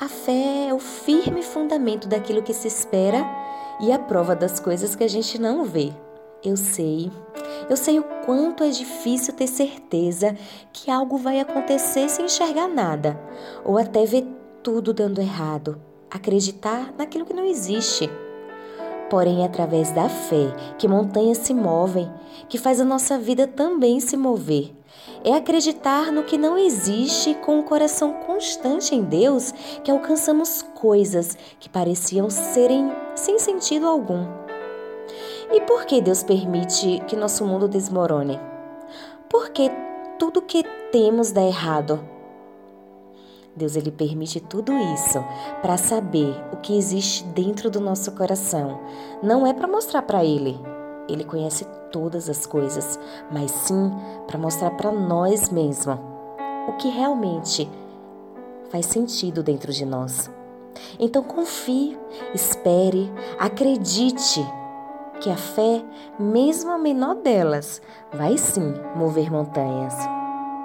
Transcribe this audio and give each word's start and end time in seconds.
A 0.00 0.08
fé 0.08 0.68
é 0.70 0.72
o 0.72 0.78
firme 0.78 1.42
fundamento 1.42 2.08
daquilo 2.08 2.42
que 2.42 2.54
se 2.54 2.66
espera 2.66 3.22
e 3.82 3.92
a 3.92 3.98
prova 3.98 4.34
das 4.34 4.58
coisas 4.58 4.96
que 4.96 5.04
a 5.04 5.08
gente 5.08 5.38
não 5.38 5.62
vê. 5.62 5.92
Eu 6.42 6.56
sei, 6.56 7.12
eu 7.68 7.76
sei 7.76 7.98
o 7.98 8.04
quanto 8.24 8.64
é 8.64 8.70
difícil 8.70 9.34
ter 9.34 9.46
certeza 9.46 10.34
que 10.72 10.90
algo 10.90 11.18
vai 11.18 11.38
acontecer 11.38 12.08
sem 12.08 12.24
enxergar 12.24 12.66
nada, 12.66 13.20
ou 13.62 13.76
até 13.76 14.06
ver 14.06 14.26
tudo 14.62 14.94
dando 14.94 15.20
errado, 15.20 15.78
acreditar 16.10 16.94
naquilo 16.96 17.26
que 17.26 17.34
não 17.34 17.44
existe. 17.44 18.08
Porém, 19.10 19.42
é 19.42 19.46
através 19.46 19.90
da 19.90 20.08
fé 20.08 20.54
que 20.78 20.86
montanhas 20.86 21.38
se 21.38 21.52
movem, 21.52 22.08
que 22.48 22.56
faz 22.56 22.80
a 22.80 22.84
nossa 22.84 23.18
vida 23.18 23.46
também 23.46 23.98
se 23.98 24.16
mover. 24.16 24.72
É 25.24 25.34
acreditar 25.34 26.12
no 26.12 26.22
que 26.22 26.38
não 26.38 26.56
existe 26.56 27.34
com 27.34 27.58
um 27.58 27.62
coração 27.62 28.12
constante 28.12 28.94
em 28.94 29.02
Deus 29.02 29.52
que 29.82 29.90
alcançamos 29.90 30.62
coisas 30.62 31.36
que 31.58 31.68
pareciam 31.68 32.30
serem 32.30 32.90
sem 33.16 33.38
sentido 33.38 33.86
algum. 33.86 34.26
E 35.52 35.60
por 35.62 35.84
que 35.84 36.00
Deus 36.00 36.22
permite 36.22 37.02
que 37.08 37.16
nosso 37.16 37.44
mundo 37.44 37.68
desmorone? 37.68 38.38
Por 39.28 39.50
que 39.50 39.70
tudo 40.18 40.40
que 40.40 40.62
temos 40.92 41.32
dá 41.32 41.42
errado? 41.42 42.19
Deus 43.54 43.76
ele 43.76 43.90
permite 43.90 44.40
tudo 44.40 44.72
isso 44.94 45.22
para 45.60 45.76
saber 45.76 46.34
o 46.52 46.56
que 46.58 46.76
existe 46.76 47.24
dentro 47.24 47.70
do 47.70 47.80
nosso 47.80 48.12
coração. 48.12 48.80
Não 49.22 49.46
é 49.46 49.52
para 49.52 49.66
mostrar 49.66 50.02
para 50.02 50.24
ele. 50.24 50.58
Ele 51.08 51.24
conhece 51.24 51.66
todas 51.90 52.28
as 52.28 52.46
coisas, 52.46 52.98
mas 53.30 53.50
sim 53.50 53.90
para 54.26 54.38
mostrar 54.38 54.70
para 54.70 54.92
nós 54.92 55.50
mesmos 55.50 55.98
o 56.68 56.72
que 56.78 56.88
realmente 56.88 57.68
faz 58.70 58.86
sentido 58.86 59.42
dentro 59.42 59.72
de 59.72 59.84
nós. 59.84 60.30
Então 60.98 61.22
confie, 61.22 61.98
espere, 62.32 63.12
acredite 63.38 64.40
que 65.20 65.28
a 65.28 65.36
fé, 65.36 65.84
mesmo 66.18 66.70
a 66.70 66.78
menor 66.78 67.16
delas, 67.16 67.82
vai 68.12 68.38
sim 68.38 68.72
mover 68.96 69.30
montanhas. 69.30 70.19